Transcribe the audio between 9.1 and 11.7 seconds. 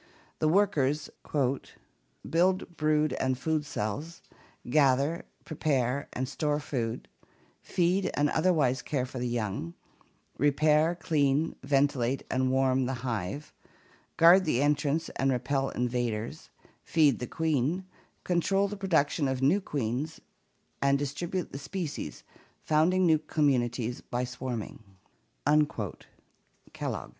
the young, repair, clean,